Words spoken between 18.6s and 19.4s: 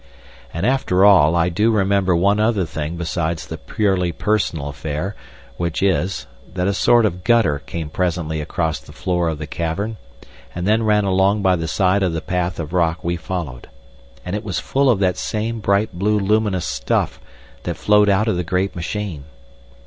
machine.